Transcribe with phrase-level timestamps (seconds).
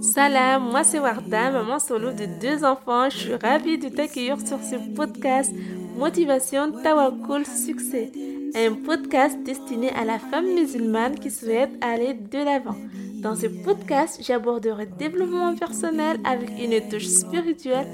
[0.00, 3.10] Salam, moi c'est Warda, maman solo de deux enfants.
[3.10, 5.52] Je suis ravie de t'accueillir sur ce podcast
[5.96, 8.12] Motivation Tawakul Succès,
[8.54, 12.76] un podcast destiné à la femme musulmane qui souhaite aller de l'avant.
[13.22, 17.86] Dans ce podcast, j'aborderai développement personnel avec une touche spirituelle,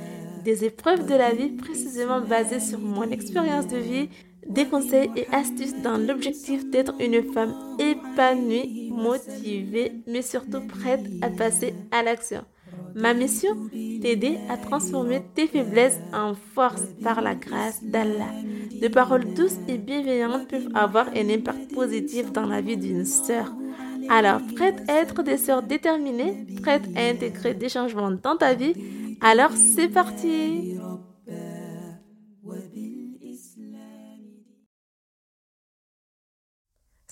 [0.44, 4.08] des épreuves de la vie précisément basées sur mon expérience de vie
[4.46, 11.30] des conseils et astuces dans l'objectif d'être une femme épanouie, motivée, mais surtout prête à
[11.30, 12.44] passer à l'action.
[12.94, 13.57] Ma mission,
[14.02, 18.32] t'aider à transformer tes faiblesses en force par la grâce d'Allah.
[18.80, 23.52] De paroles douces et bienveillantes peuvent avoir un impact positif dans la vie d'une sœur.
[24.11, 28.74] Alors, prête à être des sœurs déterminées, prête à intégrer des changements dans ta vie,
[29.21, 30.77] alors c'est parti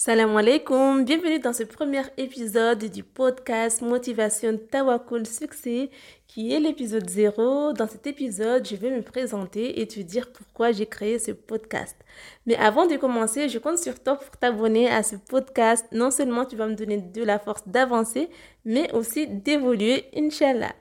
[0.02, 5.90] Salam alaikum, bienvenue dans ce premier épisode du podcast Motivation Tawakul Succès
[6.26, 7.74] qui est l'épisode 0.
[7.74, 11.94] Dans cet épisode, je vais me présenter et te dire pourquoi j'ai créé ce podcast.
[12.46, 15.84] Mais avant de commencer, je compte sur toi pour t'abonner à ce podcast.
[15.92, 18.30] Non seulement tu vas me donner de la force d'avancer,
[18.64, 20.72] mais aussi d'évoluer, Inch'Allah.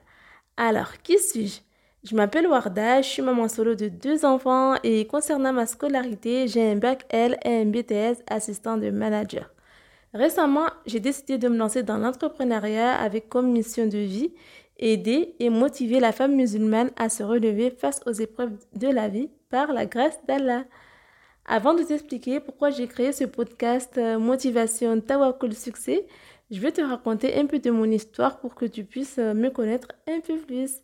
[0.56, 1.69] Alors, qui suis-je?
[2.02, 6.70] Je m'appelle Warda, je suis maman solo de deux enfants et concernant ma scolarité, j'ai
[6.70, 9.50] un bac L et un BTS assistant de manager.
[10.14, 14.32] Récemment, j'ai décidé de me lancer dans l'entrepreneuriat avec comme mission de vie
[14.80, 19.28] aider et motiver la femme musulmane à se relever face aux épreuves de la vie
[19.50, 20.64] par la grâce d'Allah.
[21.44, 26.06] Avant de t'expliquer pourquoi j'ai créé ce podcast euh, Motivation Tawakul Succès,
[26.50, 29.50] je vais te raconter un peu de mon histoire pour que tu puisses euh, me
[29.50, 30.80] connaître un peu plus.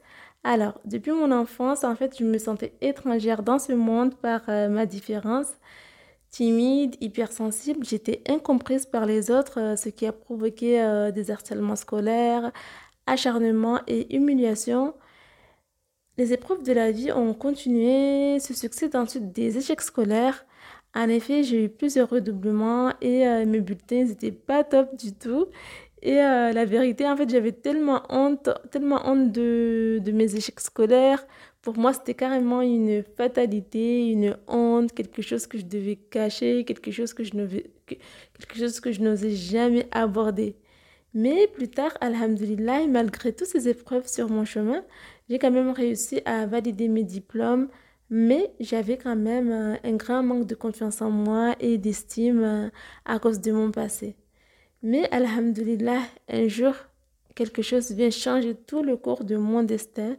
[0.48, 4.68] Alors, depuis mon enfance, en fait, je me sentais étrangère dans ce monde par euh,
[4.68, 5.48] ma différence.
[6.30, 11.74] Timide, hypersensible, j'étais incomprise par les autres, euh, ce qui a provoqué euh, des harcèlements
[11.74, 12.52] scolaires,
[13.06, 14.94] acharnement et humiliation.
[16.16, 20.46] Les épreuves de la vie ont continué, ce succès ensuite des échecs scolaires.
[20.94, 25.46] En effet, j'ai eu plusieurs redoublements et mes bulletins n'étaient pas top du tout.
[26.06, 31.26] Et euh, la vérité, en fait, j'avais tellement honte, tellement honte de, mes échecs scolaires.
[31.62, 36.92] Pour moi, c'était carrément une fatalité, une honte, quelque chose que je devais cacher, quelque
[36.92, 40.54] chose que je n'osais, quelque chose que je n'osais jamais aborder.
[41.12, 44.84] Mais plus tard, alhamdulillah, malgré toutes ces épreuves sur mon chemin,
[45.28, 47.68] j'ai quand même réussi à valider mes diplômes,
[48.10, 52.68] mais j'avais quand même euh, un grand manque de confiance en moi et d'estime euh,
[53.06, 54.14] à cause de mon passé.
[54.88, 56.72] Mais Alhamdulillah, un jour,
[57.34, 60.16] quelque chose vient changer tout le cours de mon destin.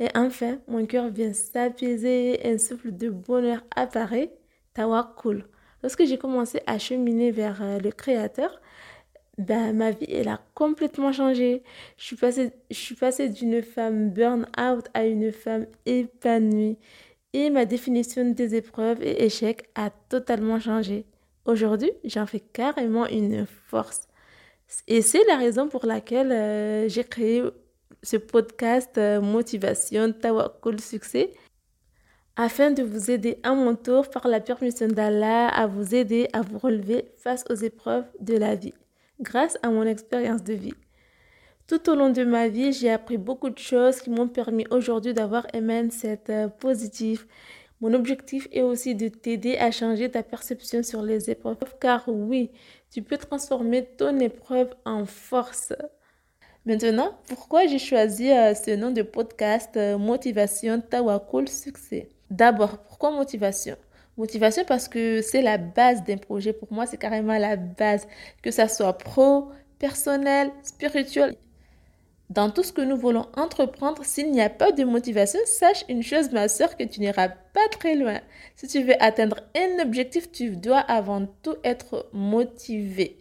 [0.00, 4.32] Et enfin, mon cœur vient s'apaiser, un souffle de bonheur apparaît.
[4.72, 5.44] Tawakkul.
[5.82, 8.58] Lorsque j'ai commencé à cheminer vers euh, le Créateur,
[9.36, 11.62] ben, ma vie, elle a complètement changé.
[11.98, 16.78] Je suis passée, je suis passée d'une femme burn-out à une femme épanouie.
[17.34, 21.04] Et ma définition des épreuves et échecs a totalement changé.
[21.44, 24.05] Aujourd'hui, j'en fais carrément une force.
[24.88, 27.42] Et c'est la raison pour laquelle euh, j'ai créé
[28.02, 31.32] ce podcast euh, Motivation Tawakkul Succès
[32.36, 36.42] afin de vous aider à mon tour par la permission d'Allah à vous aider à
[36.42, 38.74] vous relever face aux épreuves de la vie
[39.20, 40.74] grâce à mon expérience de vie.
[41.66, 45.14] Tout au long de ma vie, j'ai appris beaucoup de choses qui m'ont permis aujourd'hui
[45.14, 47.26] d'avoir un mindset euh, positif
[47.80, 52.50] mon objectif est aussi de t'aider à changer ta perception sur les épreuves, car oui,
[52.90, 55.74] tu peux transformer ton épreuve en force.
[56.64, 62.08] Maintenant, pourquoi j'ai choisi euh, ce nom de podcast euh, Motivation Tawakul Succès?
[62.30, 63.76] D'abord, pourquoi motivation?
[64.16, 66.52] Motivation parce que c'est la base d'un projet.
[66.52, 68.08] Pour moi, c'est carrément la base.
[68.42, 71.36] Que ça soit pro, personnel, spirituel.
[72.28, 76.02] Dans tout ce que nous voulons entreprendre, s'il n'y a pas de motivation, sache une
[76.02, 78.20] chose, ma soeur, que tu n'iras pas très loin.
[78.56, 83.18] Si tu veux atteindre un objectif, tu dois avant tout être motivé.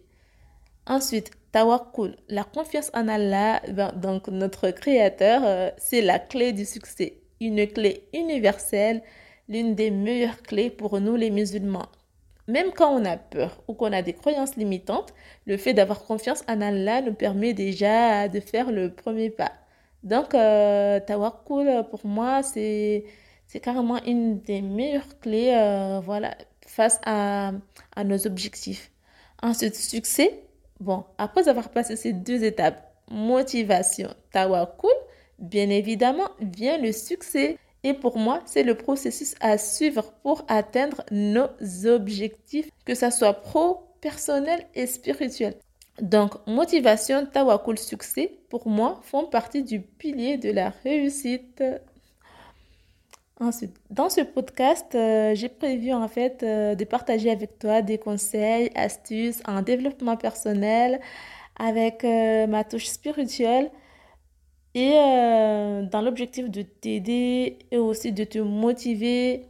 [0.88, 6.66] Ensuite, tawakkul, la confiance en Allah, ben, donc notre créateur, euh, c'est la clé du
[6.66, 7.22] succès.
[7.40, 9.04] Une clé universelle,
[9.48, 11.90] l'une des meilleures clés pour nous les musulmans.
[12.48, 15.14] Même quand on a peur ou qu'on a des croyances limitantes,
[15.48, 19.52] le fait d'avoir confiance en Allah nous permet déjà de faire le premier pas.
[20.04, 21.00] Donc, euh,
[21.90, 23.06] pour moi, c'est,
[23.64, 26.36] carrément une des meilleures clés euh, voilà,
[26.68, 27.52] face à,
[27.96, 28.92] à nos objectifs.
[29.42, 30.44] Ensuite, succès.
[30.80, 34.90] Bon, après avoir passé ces deux étapes, motivation, Tawakkul,
[35.40, 37.58] bien évidemment, vient le succès.
[37.86, 41.46] Et pour moi, c'est le processus à suivre pour atteindre nos
[41.86, 45.54] objectifs, que ce soit pro, personnel et spirituel.
[46.02, 51.64] Donc, motivation, tawakul, succès, pour moi, font partie du pilier de la réussite.
[53.40, 58.00] Ensuite, dans ce podcast, euh, j'ai prévu en fait euh, de partager avec toi des
[58.00, 61.00] conseils, astuces en développement personnel
[61.60, 63.70] avec euh, ma touche spirituelle
[64.76, 64.92] et
[65.92, 69.48] dans l'objectif de t'aider et aussi de te motiver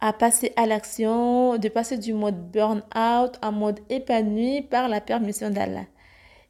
[0.00, 5.50] à passer à l'action, de passer du mode burn-out à mode épanoui par la permission
[5.50, 5.84] d'Allah.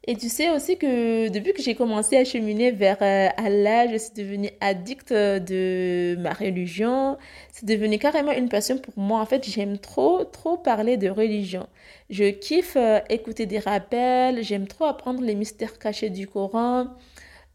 [0.09, 3.97] Et tu sais aussi que depuis que j'ai commencé à cheminer vers euh, Allah, je
[3.97, 7.17] suis devenue addict de ma religion.
[7.51, 9.19] C'est devenu carrément une passion pour moi.
[9.19, 11.67] En fait, j'aime trop, trop parler de religion.
[12.09, 14.43] Je kiffe euh, écouter des rappels.
[14.43, 16.87] J'aime trop apprendre les mystères cachés du Coran.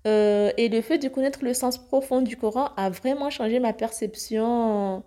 [0.07, 3.73] Euh, et le fait de connaître le sens profond du Coran a vraiment changé ma
[3.73, 5.05] perception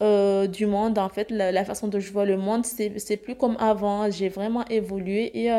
[0.00, 0.98] du monde.
[0.98, 4.10] En fait, la, façon dont je vois le monde, c'est plus comme avant.
[4.10, 5.50] J'ai vraiment évolué et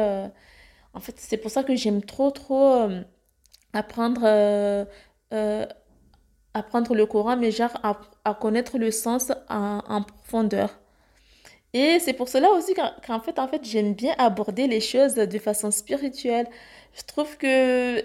[0.95, 3.01] en fait, c'est pour ça que j'aime trop, trop euh,
[3.73, 4.85] apprendre, euh,
[5.33, 5.65] euh,
[6.53, 10.79] apprendre le Coran, mais genre à, connaître le sens en, profondeur.
[11.73, 15.39] Et c'est pour cela aussi qu'en fait, en fait j'aime bien aborder les choses de
[15.39, 16.47] façon spirituelle.
[16.93, 18.01] Je trouve que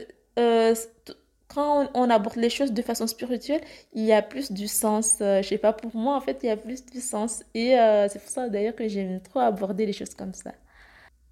[1.48, 3.60] quand on, aborde les choses de façon spirituelle,
[3.94, 5.16] il y a plus du sens.
[5.20, 7.42] je sais pas, pour moi, en fait, il y a plus du sens.
[7.54, 7.75] Et
[8.08, 10.52] c'est pour ça d'ailleurs que j'aime trop aborder les choses comme ça.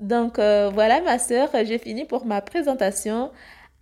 [0.01, 3.33] Donc euh, voilà ma sœur, j'ai fini pour ma présentation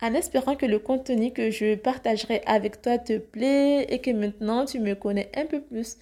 [0.01, 4.65] en espérant que le contenu que je partagerai avec toi te plaît et que maintenant
[4.65, 5.97] tu me connais un peu plus.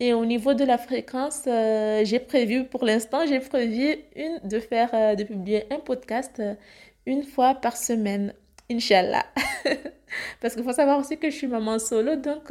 [0.00, 4.60] Et au niveau de la fréquence, euh, j'ai prévu, pour l'instant, j'ai prévu une, de
[4.60, 6.40] faire, euh, de publier un podcast
[7.06, 8.32] une fois par semaine,
[8.70, 9.26] Inch'Allah.
[10.40, 12.50] Parce qu'il faut savoir aussi que je suis maman solo, donc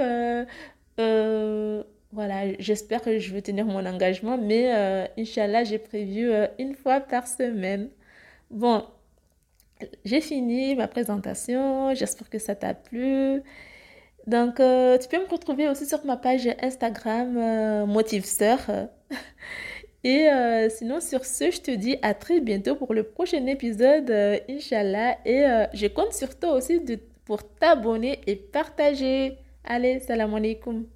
[2.12, 6.74] voilà, j'espère que je vais tenir mon engagement, mais euh, Inch'Allah, j'ai prévu euh, une
[6.74, 7.90] fois par semaine.
[8.50, 8.86] Bon,
[10.06, 13.42] j'ai fini ma présentation, j'espère que ça t'a plu.
[14.28, 18.60] Donc, euh, tu peux me retrouver aussi sur ma page Instagram Motive Sœur.
[20.07, 20.29] Et
[20.71, 24.11] sinon, sur ce, je te dis à très bientôt pour le prochain épisode,
[24.49, 25.19] Inch'Allah.
[25.25, 25.43] Et
[25.75, 29.39] je compte sur toi aussi de, pour t'abonner et partager.
[29.65, 30.87] Allez, salam alaikum.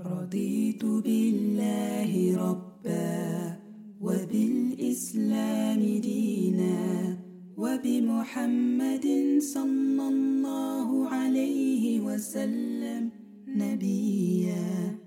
[0.00, 3.58] رضيت بالله ربا
[4.00, 6.78] وبالإسلام دينا
[7.56, 9.06] وبمحمد
[9.38, 13.10] صلى الله عليه وسلم
[13.48, 14.98] نبيا